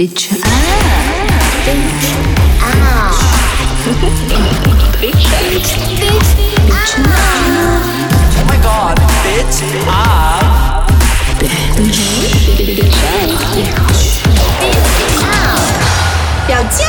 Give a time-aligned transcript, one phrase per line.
[0.00, 0.40] Bitch up.
[1.66, 3.12] Bitch up.
[4.98, 5.72] Bitch
[7.04, 7.20] up.
[8.32, 9.60] Oh my god, bitch
[9.90, 10.88] up.
[11.38, 12.00] Bitch
[14.42, 15.60] up.
[16.46, 16.80] 表酱，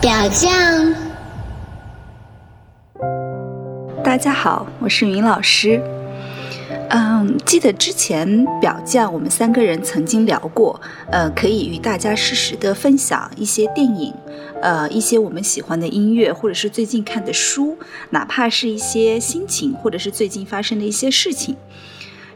[0.00, 0.48] 表酱。
[4.02, 5.97] 大家好，我是云老师。
[6.90, 10.80] 嗯，记得之前表酱我们三个人曾经聊过，
[11.10, 14.14] 呃，可以与大家适时的分享一些电影，
[14.62, 17.76] 呃，一些我们喜欢的音乐，或者是最近看的书，
[18.10, 21.56] 哪怕是一些心情，或者是最近发生的一些事情。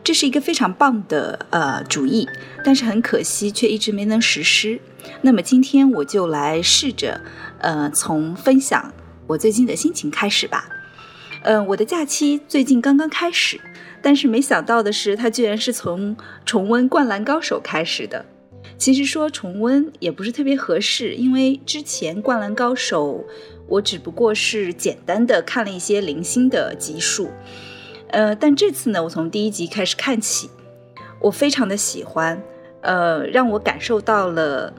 [0.05, 2.29] 这是一个非常棒的呃主意，
[2.65, 4.81] 但是很可惜却一直没能实施。
[5.23, 7.21] 那么今天我就来试着，
[7.59, 8.93] 呃，从分享
[9.29, 10.69] 我最近的心情开始吧。
[11.45, 13.61] 嗯，我的假期最近刚刚开始，
[14.03, 18.25] 但是没想到的是，它居然是从重温《灌篮高手》开始的。
[18.77, 23.25] 其实说重温也不是特别合适，因为之前《灌篮高手》
[23.69, 27.31] 我只不过是简单的看了一些零星的集数，
[28.09, 30.51] 呃，但这次呢，我从第一集开始看起，
[31.21, 32.43] 我非常的喜欢，
[32.81, 34.73] 呃，让我感受到了，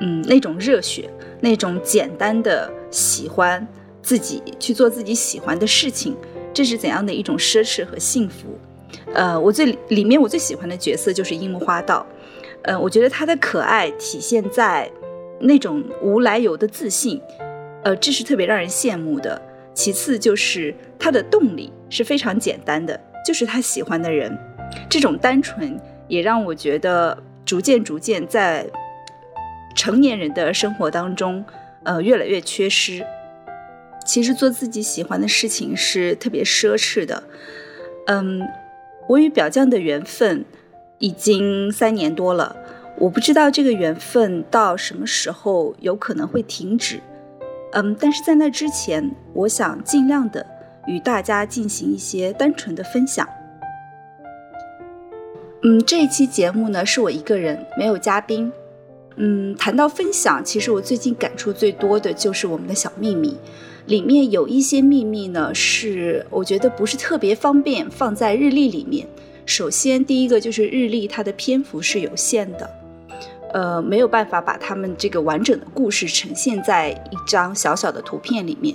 [0.00, 1.08] 嗯，那种热血，
[1.40, 3.66] 那种简单的喜欢。
[4.02, 6.16] 自己去做自己喜欢的事情，
[6.56, 8.58] 这是怎样的一种奢侈和幸福？
[9.12, 12.06] 呃，我最里面我最喜欢的角色就是樱木花道，
[12.62, 14.90] 呃，我觉得他的可爱体现在
[15.38, 17.20] 那种无来由的自信，
[17.84, 19.38] 呃，这是特别让人羡慕的。
[19.74, 24.34] 其次就是他的动力是非常简单的，就是他喜欢的人，
[24.88, 28.66] 这种单纯也让我觉得逐渐逐渐在
[29.74, 31.44] 成年人的生活当中，
[31.84, 33.04] 呃，越来越缺失。
[34.06, 37.24] 其实做自己喜欢的事情是特别奢侈的。
[38.06, 38.40] 嗯，
[39.08, 40.44] 我与表酱的缘分
[40.98, 42.56] 已经三年多了，
[42.98, 47.00] 我不知道这个缘分到什么时候有可能会停止。
[47.72, 50.46] 嗯，但是在那之前，我想尽量的
[50.86, 53.28] 与大家进行一些单纯的分享。
[55.62, 58.52] 嗯，这一期节目呢是我一个人，没有嘉宾。
[59.16, 63.36] 嗯，谈到分享，其实我最近感触最多的就是我们的小秘密。
[63.86, 69.06] 里面有一些秘密呢，是我觉得不是特别方便放在日历里面。
[69.44, 72.68] 首先，第一个就是日历它的篇幅是有限的，
[73.52, 78.74] 呃，没有办法把他们这个完整的故事呈现在一张小小的图片里面。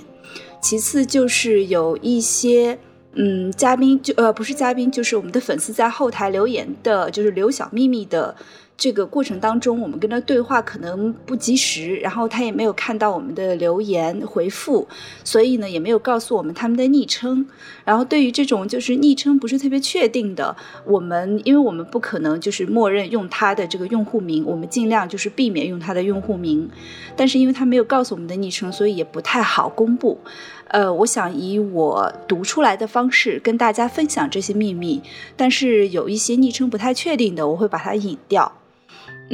[0.62, 2.78] 其次就是有一些，
[3.12, 8.34] 嗯，嘉宾就呃不是嘉宾，就是我们的粉丝在后台留言的，就是留小秘密的。
[8.82, 14.88] 这个过程当中，我们跟他对话可能不及时，然后他也没有看到我们的留言回复，
[15.22, 17.46] 所以呢，也没有告诉我们他们的昵称。
[17.84, 26.68] 然后对于这种就是昵称不是特别确定的，我们因为我们不可能就是默认用他的这个用户名，我们尽量就是避免用他的用户名。
[27.14, 30.18] 但是因为他没有告诉我们的昵称，所以也不太好公布。
[30.66, 35.00] 呃，我想以我读出来的方式跟大家分享这些秘密，
[35.36, 38.50] 但是有一些昵称不太确定的，我会把它隐掉。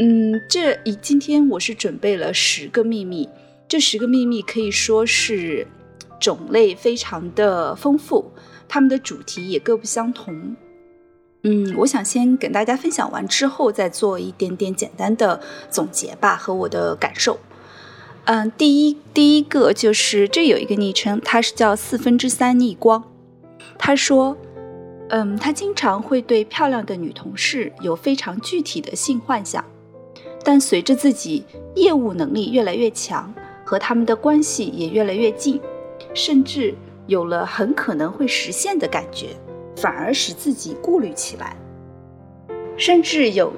[0.01, 3.29] 嗯，这一今天我是准备了十个秘密，
[3.67, 5.67] 这十个秘密可以说是
[6.21, 8.31] 种类非常的丰富，
[8.69, 10.55] 它们的主题也各不相同。
[11.43, 17.41] 嗯，我想先跟大家分享完之后，再做一点点简单的总结吧和我的感受。
[18.27, 23.03] 嗯，第一第一个就是这有一个昵称，他是叫四分之三逆光，
[23.77, 24.37] 他说，
[25.09, 29.65] 嗯，他经常会对漂亮的女同事有非常具体的性幻想。
[30.49, 31.45] 但随着自己
[31.75, 33.31] 业务能力越来越强，
[33.67, 35.61] 和他们的关系也越来越近，
[36.15, 36.75] 甚至
[37.07, 39.37] 有了很可能会实现的感觉，
[39.77, 41.55] 反而使自己顾虑起来。
[42.79, 43.53] 甚至有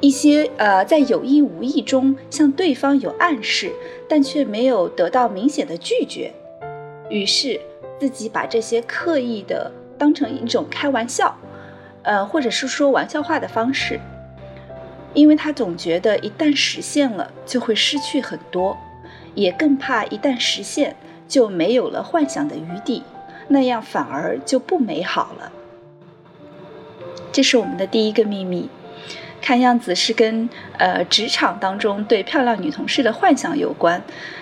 [0.00, 3.72] 一些呃，在有意无意中向对方有暗示，
[4.06, 6.30] 但却没有得到明显的拒绝，
[7.08, 7.58] 于是
[7.98, 11.34] 自己把这些刻意的当成一种开玩笑，
[12.02, 13.98] 呃，或者是说玩笑话的方式。
[15.18, 18.78] 因为他总觉得一旦实现了就会失去很多，
[19.34, 20.94] 也更怕一旦实现
[21.26, 23.02] 就没有了幻想的余地，
[23.48, 25.50] 那样反而就不美好了。
[27.32, 28.68] 这是我们的第一个秘密，
[29.42, 34.00] 看样子是跟呃职场当中对漂亮女同事的幻想有关，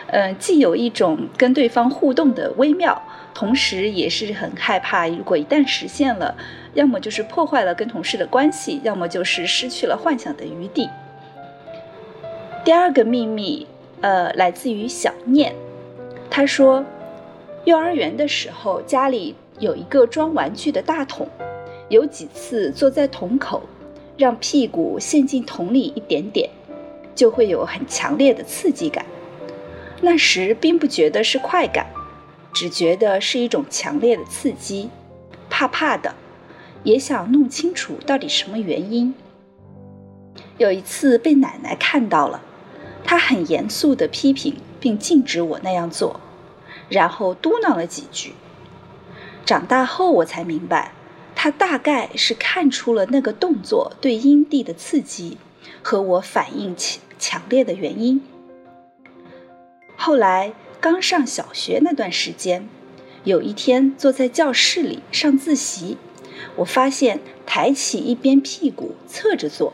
[0.08, 3.02] 呃，既有一种跟对方互动的微妙。
[3.32, 6.34] 同时也是很害怕，如果一旦实现了，
[6.76, 10.88] 要么就是破坏了跟同事的关系，要么就是失去了幻想的余地。
[12.64, 13.67] 第二个秘密，
[14.02, 15.55] 呃，来自于小念，
[16.31, 16.84] 他说，
[17.64, 21.26] 幼儿园的时候家里有一个装玩具的大桶，
[21.88, 23.62] 有几次坐在桶口，
[24.19, 26.50] 让屁股陷进桶里一点点，
[27.14, 29.06] 就会有很强烈的刺激感。
[30.02, 31.87] 那时并不觉得是快感，
[32.52, 34.90] 只觉得是一种强烈的刺激，
[35.49, 36.14] 怕怕的，
[36.84, 39.14] 也想弄清楚到底什么原因。
[40.58, 42.43] 有一次被奶奶看到了，
[43.05, 46.20] 她很严肃地批评并禁止我那样做，
[46.88, 48.32] 然后嘟囔了几句。
[49.44, 50.93] 长大后我才明白，
[51.34, 55.38] 她大概是看出了那个动作对阴蒂的刺激
[55.82, 58.22] 和我反应强强烈的原因。
[59.96, 62.69] 后来刚上小学那段时间，
[63.25, 65.96] 有一天坐在教室里上自习，
[66.56, 69.73] 我发现抬起一边屁股侧着坐。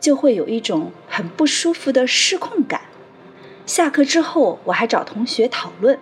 [0.00, 2.82] 就会有一种很不舒服的失控感。
[3.64, 5.98] 下课之后，我还找同学讨论，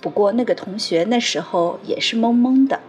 [0.00, 2.80] 不过那个同学那时候也是懵懵的。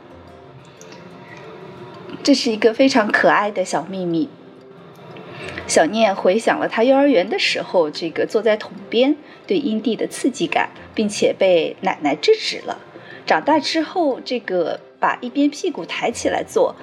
[2.24, 4.30] 这是一个非常可爱的小秘密。
[5.68, 12.80] 小念回想了他幼儿园的时候，这个坐在桶边对阴蒂的刺激感，并且被奶奶制止了。
[13.26, 16.74] 长大之后，这个把一边屁股抬起来坐。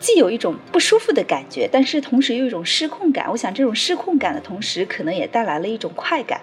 [0.00, 3.26] 既有一种不舒服的感觉，但是同时又有一种失控感。
[3.30, 6.40] 我想，这种失控感的同时，可能也带来了一种快感。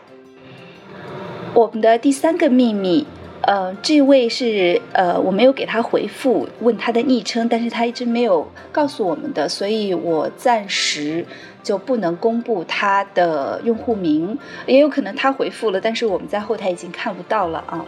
[1.53, 3.05] 我们的第三个秘密，
[3.41, 11.25] 呃，这位是呃，我没有给他回复，问他的昵称，但是他一直没有告诉我们的，所以我暂时
[11.63, 14.37] 就不能公布他的用户名。
[14.65, 17.85] 也有可能他回复了，但是我们在后台已经看不到了啊。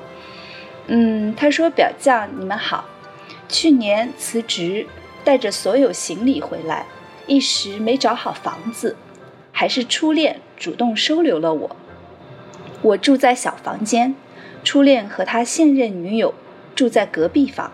[0.90, 2.86] 嗯，他说：“表酱，你们好，
[3.48, 4.88] 去年辞职。”
[5.24, 6.86] 带着所有行李回来，
[7.26, 8.96] 一时没找好房子，
[9.52, 11.76] 还是初恋主动收留了我。
[12.82, 14.16] 我住在小房间，
[14.64, 16.34] 初恋和他现任女友
[16.74, 17.74] 住在隔壁房。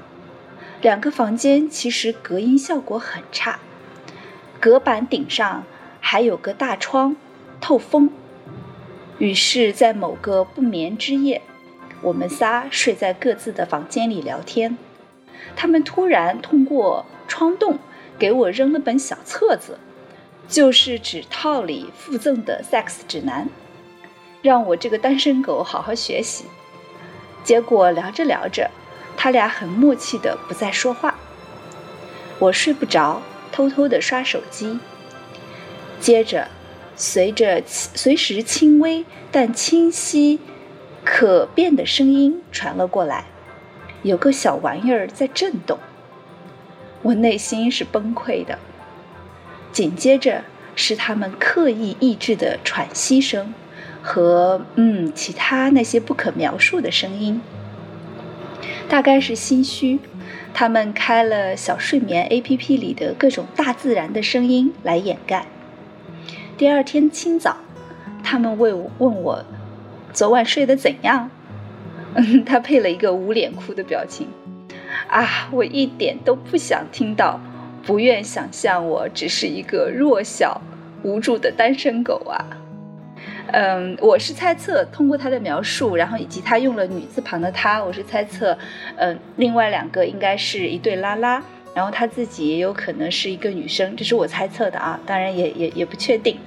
[0.82, 3.60] 两个房间其实隔音效果很差，
[4.60, 5.64] 隔板顶上
[6.00, 7.16] 还有个大窗，
[7.62, 8.10] 透风。
[9.20, 11.44] 于是，在某个不眠之夜，
[12.02, 14.76] 我们仨睡在各自的房间里聊天。
[15.56, 17.06] 他们突然通过。
[17.26, 17.80] 窗洞
[18.20, 19.80] 给我扔了本小册子，
[20.48, 23.50] 就是纸套里附赠的 sex 指南，
[24.44, 26.44] 让我这个单身狗好好学习。
[27.44, 28.70] 结果聊着聊着，
[29.18, 31.16] 他俩很默契的不再说话。
[32.38, 34.78] 我睡不着，偷偷的刷手机。
[36.00, 36.50] 接着，
[36.96, 40.40] 随着随时轻微但清晰、
[41.04, 43.26] 可辨的声音传了过来，
[44.04, 45.80] 有个小玩意儿在震动。
[47.02, 48.60] 我内心是崩溃的，
[49.72, 50.44] 紧接着
[50.76, 53.54] 是他们刻意抑制的喘息声，
[54.02, 57.42] 和嗯其他那些不可描述的声音。
[58.88, 60.00] 大概是心虚，
[60.54, 65.46] 他们开了小睡眠 APP 里的各种大自然的声音来掩盖。
[66.58, 67.58] 第二天清早，
[68.24, 69.46] 他们问我问我
[70.14, 71.30] 昨晚睡得怎样，
[72.16, 74.28] 嗯， 他配了一个捂脸哭的表情。
[75.08, 77.40] 啊，我一点都不想听到，
[77.86, 80.62] 不愿想象我只是一个弱小、
[81.04, 82.46] 无助的单身狗啊。
[83.52, 88.58] 嗯，我是猜测，通过他的描述，然后以及他用了女字旁的他，我是猜测，
[88.96, 96.38] 嗯，另外两个应该是一对拉拉，然后他自己也有可能是一个女生，这是我猜测的啊，当然也也也不确定。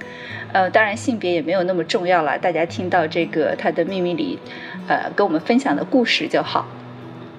[0.53, 4.39] 呃，当然性别也没有那么重要了，大家听到这个他的秘密里，
[4.87, 6.65] 呃，跟我们分享的故事就好。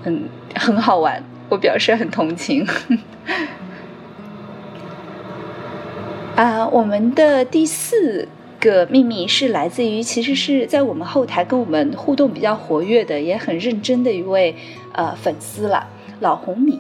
[0.05, 2.67] 嗯，很好玩，我表示很同情。
[6.37, 8.29] 啊，我们的第四
[8.61, 14.55] 个秘密是来自于，其实是在我们后台跟我们互动比较活跃的，也很认真的一位
[14.93, 15.89] 呃粉丝了，
[16.21, 16.79] 老红米。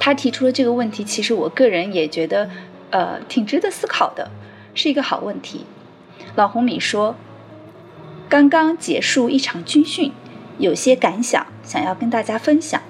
[0.00, 2.50] 他提出了这个问题，其实我个人也觉得
[2.90, 4.32] 呃挺值得思考的，
[4.74, 5.64] 是一个好问题。
[6.34, 7.14] 老红米说，
[8.28, 10.10] 刚刚结束一场军训。
[10.58, 12.82] 有些感想想要跟大家分享。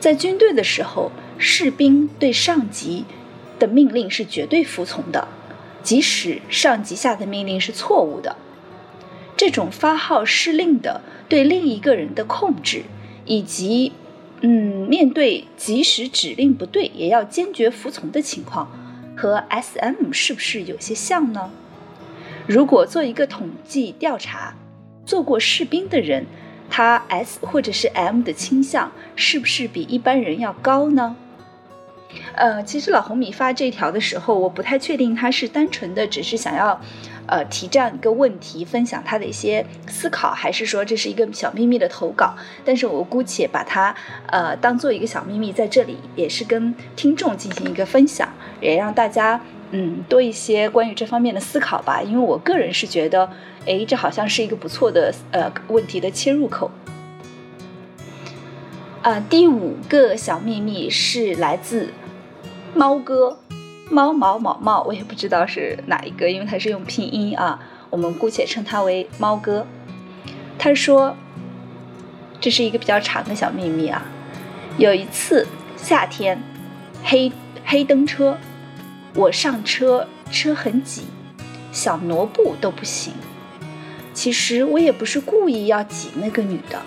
[0.00, 3.04] 在军队的时候，士兵对上级
[3.58, 5.28] 的命令是绝对服从的，
[5.82, 8.36] 即使上级下的命令是错误的。
[9.36, 12.84] 这种发号施令的对另一个人的控制，
[13.26, 13.92] 以及
[14.46, 18.70] 嗯，面对即使指令不对也要坚决服从的情况，
[19.16, 21.50] 和 S.M 是不是有些像呢？
[22.46, 24.54] 如果做一个统计调查，
[25.06, 26.26] 做过士兵的人。
[26.70, 31.14] 他 S 或者是 M 的倾向是不是比一般人要高呢？
[32.34, 36.80] 呃，其实老红米发这条的时候，我不太确定他是单纯的只是想要，
[37.26, 42.34] 呃，提这样一个问题，分享他的一些思考，还是说这是一个小秘密的投稿？
[42.64, 43.94] 但是我姑且把它
[44.26, 48.28] 呃当做一个小秘密，在这里也是跟听众进行一个分享，
[48.60, 49.40] 也让大家
[49.70, 52.02] 嗯多一些关于这方面的思考吧。
[52.02, 53.30] 因为我个人是觉得，
[53.66, 56.70] 哎，这好像是一个不错的呃问题的切入口。
[59.02, 61.90] 啊，第五个小秘密是来自
[62.74, 63.38] 猫哥，
[63.90, 67.60] 猫毛毛毛，我也不知道是哪一个，因为它是用拼音啊，
[67.90, 69.66] 我们姑且称它为猫哥。
[70.58, 71.16] 他说，
[72.40, 74.06] 这是一个比较长的小秘密啊。
[74.78, 76.42] 有一次夏天，
[77.02, 77.30] 黑
[77.64, 78.38] 黑灯车，
[79.14, 81.02] 我上车，车很挤，
[81.70, 83.12] 想挪步都不行。
[84.14, 86.80] 其实我也不是故意要挤那个女的。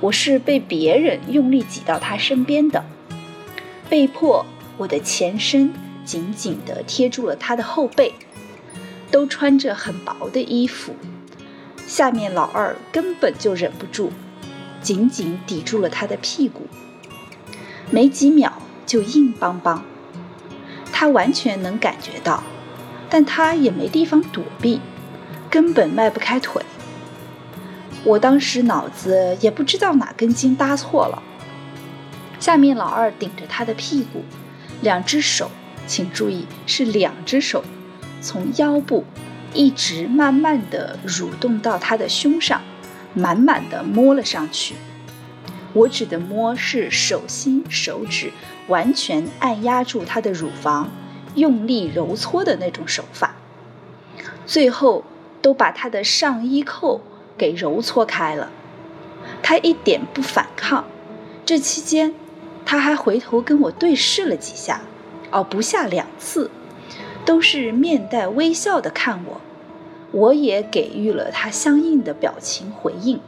[0.00, 2.82] 我是被别人用力挤到他身边的，
[3.88, 4.46] 被迫
[4.78, 5.72] 我的前身
[6.04, 8.14] 紧紧地贴住了他的后背，
[9.10, 10.94] 都穿着很薄的衣服，
[11.86, 14.10] 下面老二根本就忍不住，
[14.80, 16.66] 紧紧抵住了他的屁股，
[17.90, 19.84] 没几秒就硬邦邦，
[20.92, 22.42] 他完全能感觉到，
[23.08, 24.80] 但他也没地方躲避，
[25.50, 26.62] 根本迈不开腿。
[28.02, 31.22] 我当时脑子也不知道哪根筋搭错了，
[32.38, 34.24] 下面老二顶着他的屁股，
[34.80, 35.50] 两只手，
[35.90, 37.64] 请注意是两只手，
[38.20, 39.04] 从腰部
[39.52, 42.60] 一直慢慢的蠕动到他的胸上，
[43.12, 44.76] 满满的摸了上去。
[45.72, 48.30] 我指的摸是手心手指
[48.68, 50.90] 完全按压住他的乳房，
[51.34, 53.34] 用力揉搓的那种手法，
[54.46, 55.02] 最后
[55.42, 57.00] 都把他的上衣扣。
[57.36, 58.50] 给揉搓开了，
[59.42, 60.84] 他一点不反抗。
[61.46, 62.14] 这期间，
[62.66, 64.82] 他还回头跟我对视了几下，
[65.30, 66.50] 哦，不下两次，
[67.24, 69.40] 都是面带微笑的看我。
[70.12, 73.20] 我也给予了他相应的表情回应。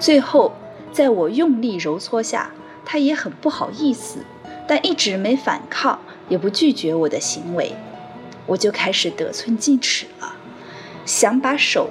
[0.00, 0.54] 最后，
[0.92, 2.50] 在我用力揉搓下，
[2.84, 4.20] 他也很不好意思，
[4.66, 5.98] 但一直没反抗，
[6.30, 7.74] 也不拒绝我的行为。
[8.46, 10.36] 我就开始得寸进尺了，
[11.04, 11.90] 想把手。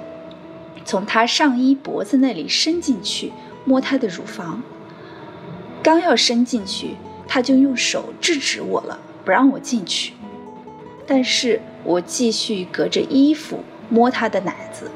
[0.84, 3.32] 从他上衣脖子那里伸进去
[3.64, 4.62] 摸他的乳房，
[5.82, 6.96] 刚要伸进去，
[7.26, 10.12] 他就用手制止我了，不让我进去。
[11.06, 14.90] 但是我继续隔着衣服摸他的奶子，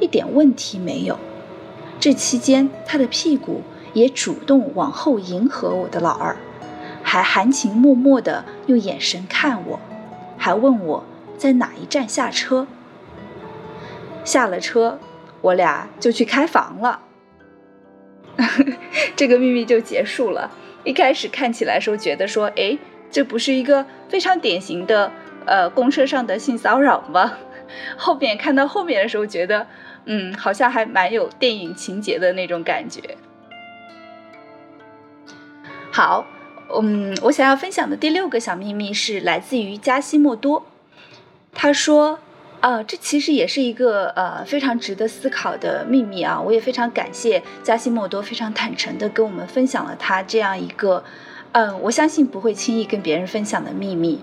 [0.00, 1.18] 一点问题没有。
[1.98, 6.36] 这期间，他的屁股也主动往后迎合我的老二，
[7.02, 9.80] 还含情脉脉地用眼神看我，
[10.36, 11.04] 还问我
[11.36, 12.66] 在哪一站下车。
[14.24, 14.98] 下了车。
[15.40, 17.00] 我俩就去开房了，
[19.14, 20.50] 这个秘密就结束了。
[20.88, 22.78] 一开始看起来时候觉得说，哎，
[23.10, 25.12] 这不是一个非常典型的
[25.44, 27.34] 呃公车上的性骚扰吗？
[27.98, 29.66] 后面看到后面的时候觉得，
[30.06, 33.02] 嗯，好像还蛮有电影情节的那种感觉。
[35.92, 36.24] 好，
[36.82, 40.64] 嗯，我想要分享的第六个小秘密是来自于加西莫多，
[41.52, 42.18] 他说。
[42.60, 46.40] 啊，这其实也是一个呃非常值得思考的秘密啊！
[46.40, 51.04] 我也非常感谢加西莫多非常坦诚的跟我们分享了他这样一个，
[51.52, 54.20] 嗯，我相信不会轻易跟别人分享的秘密。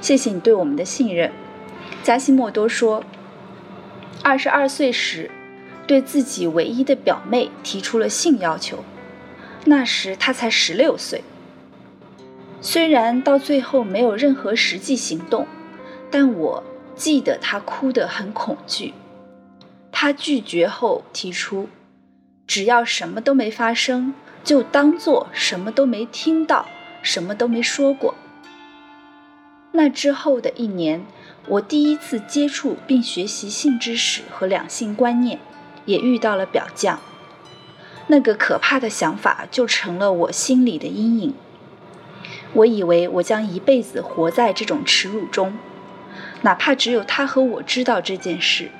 [0.00, 1.30] 谢谢你对我们的信任。
[2.02, 3.04] 加西莫多说，
[4.24, 5.30] 二十二岁时，
[5.86, 8.82] 对自己唯一的表妹提出了性要求，
[9.66, 11.22] 那时他才十六岁。
[12.60, 15.46] 虽然到最后没有任何实际行动，
[16.10, 16.64] 但我。
[16.98, 18.92] 记得他哭得很恐惧，
[19.92, 21.68] 他拒绝后提出，
[22.44, 24.12] 只要什么都没发生，
[24.42, 26.66] 就当做什么都没听到，
[27.00, 28.16] 什么都没说过。
[29.70, 31.06] 那之后的一年，
[31.46, 35.38] 我第一次接触并学习性知识和两性观念，
[35.84, 36.98] 也遇到了表匠。
[38.08, 41.34] 那个可怕的想法就成了我心里的阴影。
[42.54, 45.52] 我以为我将一辈子活在这种耻辱中。
[46.42, 48.70] 哪怕只有他和我知道这件事，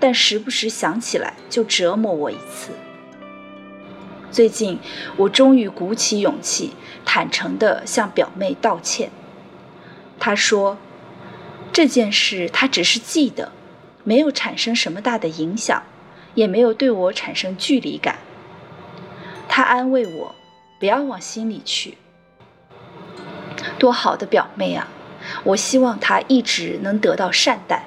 [0.00, 2.72] 但时不时想起来就折磨我一次。
[4.30, 4.78] 最近，
[5.16, 6.72] 我终于鼓起勇气，
[7.04, 9.10] 坦诚地向表妹道歉。
[10.18, 10.76] 她说，
[11.72, 13.52] 这件事她只是记得，
[14.04, 15.82] 没有产生什么大的影响，
[16.34, 18.18] 也没有对我产生距离感。
[19.48, 20.34] 她安慰我，
[20.78, 21.96] 不要往心里去。
[23.78, 24.88] 多好的表妹啊！
[25.44, 27.84] 我希望他一直能得到善待，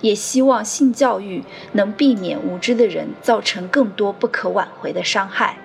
[0.00, 5.56] 也希望性教育能避免无知的人造成更多不可挽回的伤害。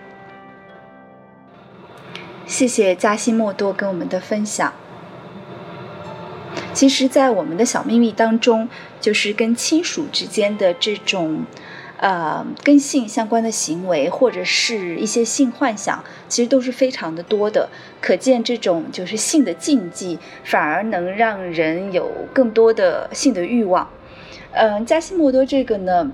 [2.45, 4.73] 谢谢加西莫多跟我们的分享。
[6.73, 8.69] 其实，在我们的小秘密当中，
[9.01, 11.45] 就是跟亲属之间的这种
[12.01, 17.67] 呃，跟性相关的行为或者是一些性幻想，其实都是非常的多的。
[17.99, 23.89] 可见这种就是性的禁忌，反而能让人有更多的性的欲望。
[24.53, 26.09] 嗯，加西莫多这个呢，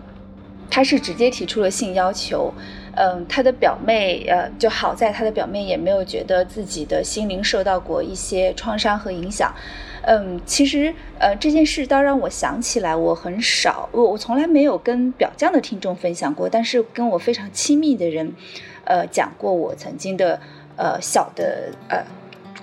[0.71, 2.51] 他是直接提出了性要求。
[2.95, 9.53] 嗯，他的表妹，呃，就好在他的表妹也没有觉得自己的心灵受到过一些创伤和影响。
[10.03, 18.33] 嗯，其实，呃，这件事倒让我想起来，我很少，我我从来没有跟表匠的听众分享过，但是跟我非常亲密的人，
[18.85, 20.39] 呃，讲过我曾经的，
[20.75, 22.03] 呃，小的，呃。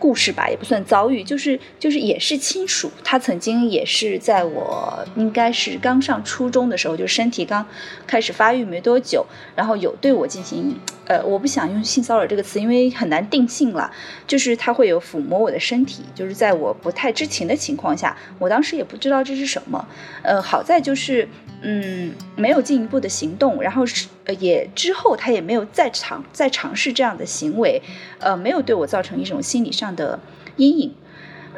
[0.02, 2.90] 故事吧，也不算遭遇，就是就是也是亲属。
[3.04, 7.64] 他曾经也是在我应该是刚上初中的时候，就身体刚
[8.04, 13.88] 开始发育没多久，然后有对我进行，呃，我不想用性骚扰这个词，因为很难定性了。
[14.26, 19.86] 就是他会有抚摸我的身体，就是在我不太知情的情况下，我当时也不知道这是什么。
[20.22, 21.28] 呃，好在就是。
[21.64, 27.82] 嗯，没有进一步的行动，然后是呃也之后他也没有再尝再尝试这样的行为，
[28.18, 30.18] 呃，没有对我造成一种心理上的
[30.56, 30.94] 阴影，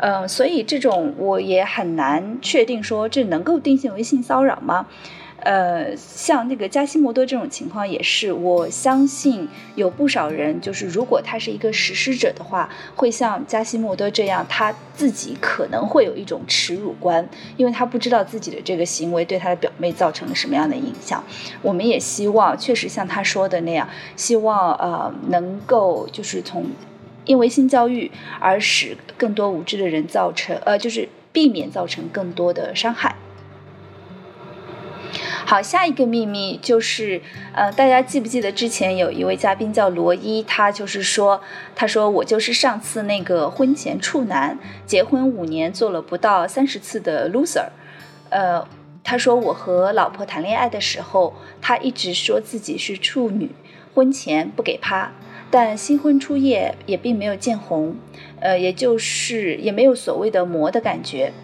[0.01, 4.87] 呃，所以这种我也很难确定说这能够定性为性骚扰吗？
[5.45, 21.23] 呃，像那个加西莫多这种情况也是，我相信有不少人，就是如果他是一个实施者的话，会像加西莫多这样，他自己可能会有一种耻辱观，因为他不知道自己的这个行为对他的表妹造成了什么样的影响。
[21.61, 23.87] 我们也希望，确实像他说的那样，
[24.17, 26.65] 希望呃能够就是从
[27.27, 28.11] 因为性教育
[28.41, 33.15] 而使更多无知的人造成呃就是避免造成更多的伤害。
[35.47, 37.21] 好，下一个秘密就是，
[37.53, 41.39] 呃，大家记不记得之前有一位嘉宾叫罗伊，他就是说，
[41.75, 47.67] 他说我就是上次那个婚前处男，结婚五年做了不到三十次的 loser，
[48.31, 48.67] 呃，
[49.05, 53.51] 他说我和老婆谈恋爱的时候，他一直说自己是处女，
[53.95, 55.13] 婚前不给趴，
[55.51, 57.97] 但新婚初夜也并没有见红，
[58.41, 61.35] 呃，也就是也没有所谓的魔的感觉，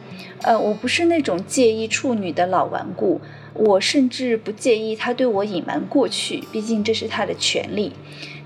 [0.41, 3.21] 呃，我不是那种介意处女的老顽固。
[3.55, 7.93] 我甚至不介意他对我隐瞒过去，毕竟这是他的权利。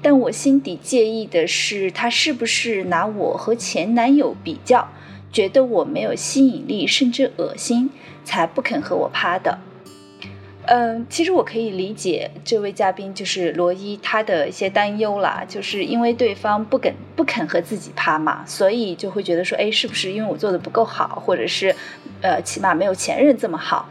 [0.00, 4.88] 但我心底介意的是，他是不是拿我和前男友比较，
[5.32, 7.90] 觉得我没有吸引力，甚至恶心，
[8.24, 9.58] 才不肯和我趴的。
[10.66, 21.74] 嗯，其实我可以理解这位嘉宾就是罗伊他的一些担忧啦，就是因为对方不肯不肯和自己趴嘛，所以就会觉得说，哎，是不是因为我做的不够好，或者是，
[22.22, 23.90] 呃，起码没有前任这么好。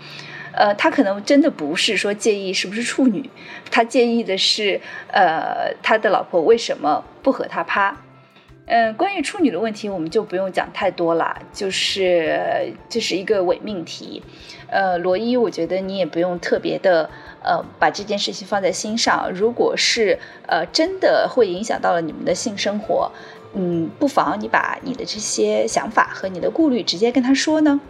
[0.53, 3.29] 呃，他可能真的不是说介意是不是处女，
[3.71, 4.79] 他介意的是，
[5.11, 7.97] 呃，他的老婆为什么不和他趴。
[8.65, 14.23] 嗯，关于处女的问题，我们就不用讲太多了，就是这是一个伪命题。
[14.69, 17.09] 呃，罗伊，我觉得你也不用特别的，
[17.43, 19.29] 呃，把这件事情放在心上。
[19.33, 23.11] 如果是呃真的会影响到了你们的性生活，
[23.53, 27.81] 嗯，不妨你把你的这些想法和你的顾虑直接跟他说呢。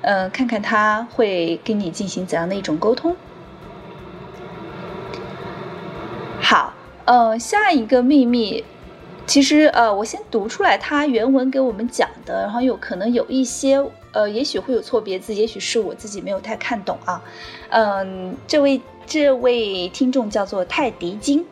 [0.00, 3.16] 嗯，看看他会跟你进行怎样的一种沟通。
[6.40, 6.72] 好，
[7.04, 8.64] 呃，下一个秘密，
[9.26, 17.22] 其实呃，我先读出来他原文给我们讲的，然后有可能有一些呃，也许会有错别字，也许是我自己没有太看懂啊。
[17.68, 21.44] 嗯，这位这位听众叫做泰迪金，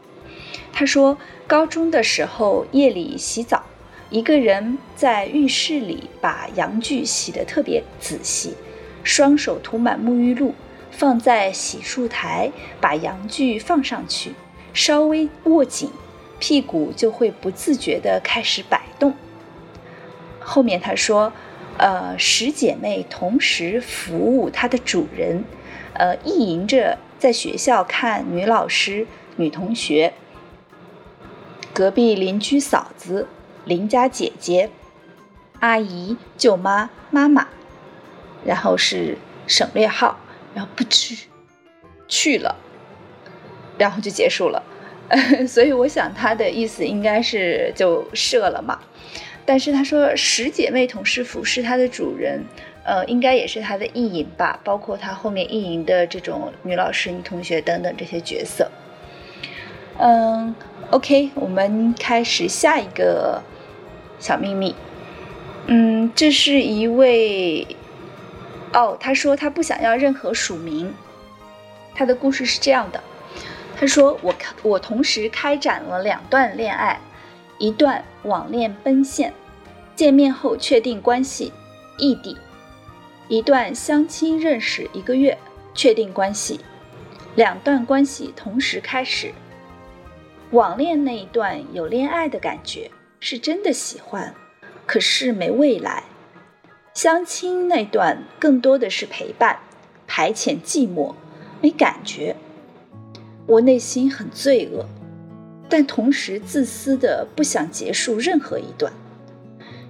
[0.72, 3.65] 他说高中的时候夜里洗澡。
[4.09, 8.55] 一个人在浴室里把阳具洗得特别仔细，
[9.03, 10.55] 双手涂满沐浴露，
[10.92, 14.35] 放在洗漱台，把阳具放上去，
[14.73, 15.90] 稍微握紧，
[16.38, 19.12] 屁股就会不自觉地开始摆动。
[20.38, 21.33] 后面他说，
[21.77, 25.42] 呃，十姐妹同时服务她的主人，
[25.95, 30.12] 呃，意淫着在学校看女老师、女同学，
[31.75, 33.27] 隔壁邻居嫂子。
[33.66, 34.70] 邻家姐姐、
[35.59, 37.48] 阿姨、舅妈、妈妈，
[38.44, 40.20] 然后是省略号，
[40.55, 41.26] 然后不吃
[42.07, 42.55] 去了，
[43.76, 44.62] 然后就结束了。
[45.48, 48.79] 所以我想他的意思应该是就射了嘛。
[49.44, 52.44] 但是他说十姐妹同师傅是他的主人，
[52.85, 58.70] 呃，应该也是他的意淫吧，包括他后面意淫的这种女老师、女同学等等这些角色。
[59.98, 60.55] 嗯
[60.90, 63.42] ，OK，我们开始下一个。
[64.18, 64.74] 小秘密，
[65.66, 67.66] 嗯，这是一位，
[68.72, 70.94] 哦，他说他不想要任何署名。
[71.94, 73.02] 他的故事是这样的，
[73.79, 77.00] 他说我我同时开展了两段恋爱，
[77.59, 79.33] 一段网恋奔现，
[79.94, 81.52] 见面后确定关系，
[81.96, 82.37] 异地；
[83.29, 85.38] 一段相亲认识一个月，
[85.74, 86.61] 确定关系，
[87.35, 89.33] 两段关系同时开始。
[90.50, 94.35] 网恋那一段有恋爱的感觉，是真的喜欢，
[94.87, 96.05] 可是没未来。
[96.94, 99.59] 相亲那段更多的是陪伴，
[100.07, 101.14] 排遣寂寞，
[101.61, 102.37] 没感觉。
[103.46, 104.87] 我内心很罪恶，
[105.68, 108.92] 但同时自私的不想结束任何一段，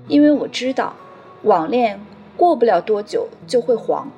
[0.09, 0.95] 因为我知道
[1.43, 2.01] 网恋
[2.37, 4.11] 过不了多久就会黄，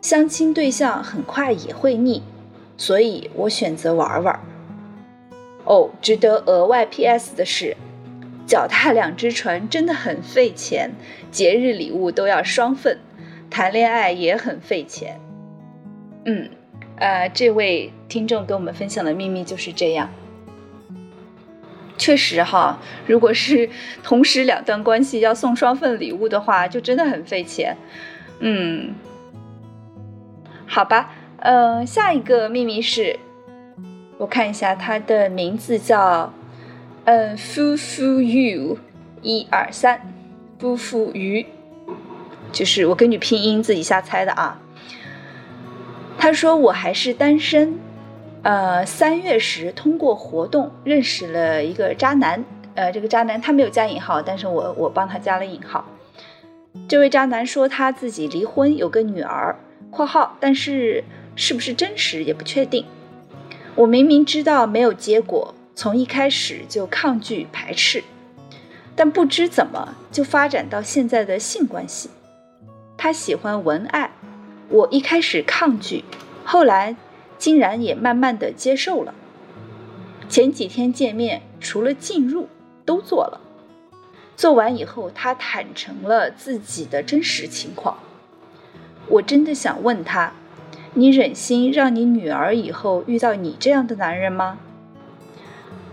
[0.00, 2.22] 相亲对象很快也会腻，
[2.76, 4.40] 所以我选择玩玩。
[5.64, 7.76] 哦，值得额外 PS 的是。
[8.50, 10.90] 脚踏两只船真的很费钱，
[11.30, 12.98] 节日礼物都要双份，
[13.48, 15.20] 谈恋爱也很费钱。
[16.24, 16.50] 嗯，
[16.96, 20.10] 呃，这位听众跟我们分享的秘密就是这样。
[21.96, 23.70] 确实哈，如果是
[24.02, 27.76] 同时两段关系要送双份礼物的话，就真的很费钱。
[28.40, 28.92] 嗯，
[30.66, 33.16] 好吧，呃，下一个秘密是，
[34.18, 36.34] 我看一下，它的名字叫。
[37.12, 38.78] 嗯，夫妇鱼，
[39.20, 40.00] 一二三，
[40.60, 41.44] 夫妇鱼，
[42.52, 44.60] 就是我根据拼音自己瞎猜的啊。
[46.16, 47.80] 他说我还是单身，
[48.42, 52.44] 呃，三月时通过活动认识了一个渣男，
[52.76, 55.84] 呃，这个渣男他没有加引号，但是我我帮他加了引号。
[56.86, 59.58] 这位渣男说他自己离婚，有个女儿
[59.90, 61.02] （括号），但是
[61.34, 62.84] 是不是真实也不确定。
[63.74, 65.56] 我明明知道没有结果。
[65.80, 68.04] 从一开始就抗拒排斥，
[68.94, 72.10] 但不知怎么就发展到现在的性关系。
[72.98, 74.10] 他喜欢文爱，
[74.68, 76.04] 我一开始抗拒，
[76.44, 76.96] 后来
[77.38, 79.14] 竟然也慢慢的接受了。
[80.28, 82.46] 前几天见面，除了进入
[82.84, 83.40] 都做了。
[84.36, 87.96] 做完以后，他坦诚了自己的真实情况。
[89.08, 90.34] 我真的想问他：
[90.92, 94.58] 你忍心让你女儿以后遇到你这样的男人吗？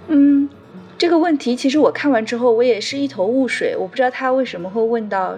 [0.07, 0.49] 嗯，
[0.97, 3.75] 这个问题其实我看完之后，我也是一头雾水。
[3.77, 5.37] 我不知道他为什么会问到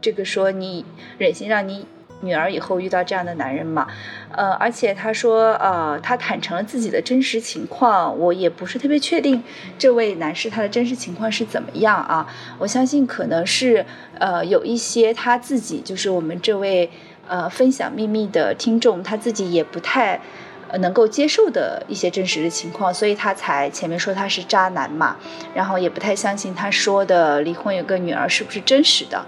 [0.00, 0.84] 这个，说你
[1.18, 1.86] 忍心让你
[2.22, 3.86] 女儿以后遇到这样的男人吗？
[4.32, 9.42] 呃，而且他说，呃，他坦诚了自己的真实情况，我也不是特别确定
[9.78, 12.26] 这位男士他的真实情况是怎么样啊。
[12.58, 13.84] 我相信可能是
[14.18, 16.90] 呃有一些他自己，就是我们这位
[17.28, 20.20] 呃分享秘密的听众，他自己也不太。
[20.68, 25.16] 呃，能够接受的一些真实的情况，所以他才前面说他是渣男嘛，
[25.54, 29.24] 然后也不太相信他说的离婚有个女儿是不是真实的。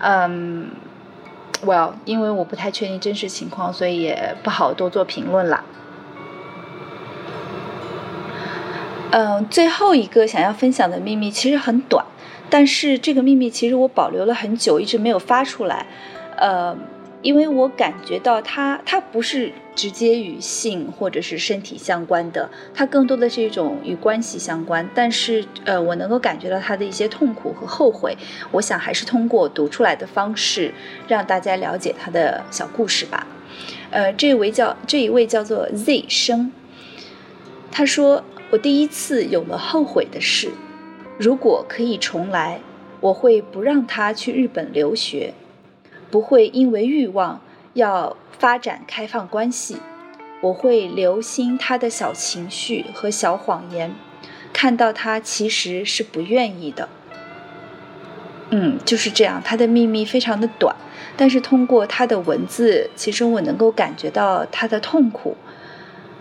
[0.00, 0.70] 嗯
[1.64, 5.64] ，Well，因为我不太确定真实情况，所以也不好多做评论了。
[9.10, 12.04] 嗯，最后一个想要分享的秘密其实很短，
[12.50, 15.86] 但是这个秘密其实我保留了很久，一直没有发出来。
[16.36, 16.76] 呃。
[17.20, 24.88] 因为我感觉到它，它不是直接与性或者是身体相关的，它更多的是一种与关系相关。
[24.94, 28.16] 但是，呃，我能够感觉到他的一些痛苦和后悔。
[28.52, 30.72] 我想还是通过读出来的方式，
[31.08, 33.26] 让大家了解他的小故事吧。
[33.90, 36.52] 呃，这位叫这一位叫做 Z 生，
[37.72, 40.52] 他说：“我第一次有了后悔的事，
[41.18, 42.60] 如果可以重来，
[43.00, 45.34] 我会不让他去日本留学。”
[46.10, 47.40] 不会因为欲望
[47.74, 49.76] 要发展开放关系，
[50.40, 53.94] 我会留心他的小情绪和小谎言，
[54.52, 56.88] 看到他其实是不愿意的。
[58.50, 59.42] 嗯，就是这样。
[59.44, 60.74] 他的秘密非常的短，
[61.16, 65.36] 但是通过他的文字，其实我能够感觉到他的痛苦。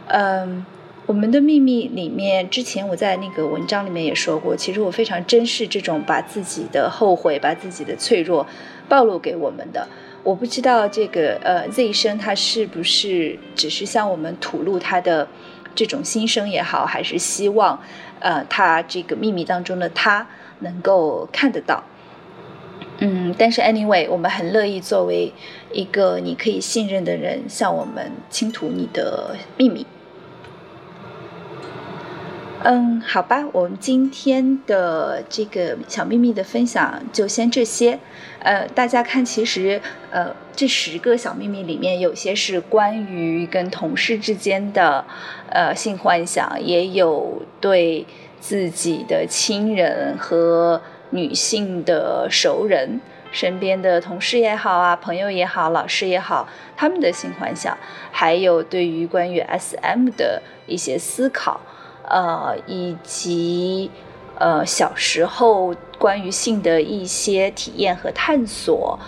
[0.08, 0.66] 嗯。
[1.06, 8.46] 我们的秘密里面，之前我在那个文章里面也说过，其实我非常珍视这种把自己的后悔、把自己的脆弱
[8.88, 9.88] 暴露给我们的。
[10.24, 15.28] 我不知道这个呃 Z 生他是不是只是向我们吐露他的
[15.74, 17.82] 这种心声也好，还是希望
[18.20, 20.28] 呃他这个秘密当中的他
[20.60, 21.84] 能够看得到。
[23.00, 25.32] 嗯，但是 anyway，我们很乐意作为
[25.72, 29.86] 一个你可以信任的人，向我们倾吐你的秘密。
[32.70, 37.98] 嗯，好吧，我们今天的这个小秘密的分享就先这些。
[38.40, 45.06] 呃，大家看，其实呃，这十个小秘密里面，有些是关于跟同事之间的
[45.50, 48.06] 呃性幻想，也有对
[48.42, 53.00] 自己的亲人和女性的熟人、
[53.32, 57.78] 身边的同事也好啊，朋友也好，老师也好，他们的性幻想，
[58.12, 61.62] 还有对于关于 SM 的一些思考。
[62.10, 63.92] 呃，以及
[64.40, 69.00] 呃小时候关于性的一些体验和探索，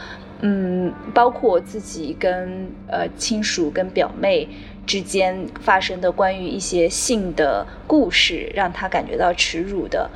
[0.41, 4.49] 嗯，包括自己跟呃亲属、跟表妹
[4.85, 10.09] 之间发生的关于一些性的故事，让他感觉到耻辱的，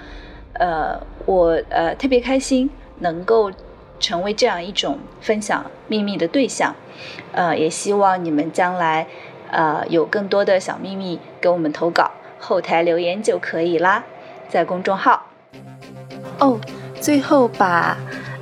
[0.53, 2.69] 呃，我呃特别开心
[2.99, 3.51] 能够
[3.99, 6.75] 成为这样一种分享秘密的对象，
[7.31, 9.07] 呃，也希望你们将来
[9.51, 12.11] 呃有更多的小秘密给我们投稿，
[12.43, 14.03] 后台留言就可以啦，
[14.49, 15.25] 在公众号。
[16.39, 16.59] 哦，
[16.99, 17.97] 最后把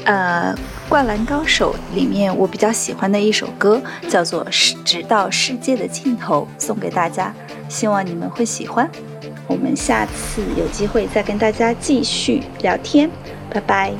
[0.05, 0.55] 呃。
[0.93, 4.43] 《灌篮高手》里面我比较喜欢的一首歌叫做
[4.83, 7.33] 《直到世界的尽头》，送给大家，
[7.69, 8.91] 希望你们会喜欢。
[9.47, 13.09] 我们下次有机会再跟大家继续聊天，
[13.49, 13.93] 拜拜。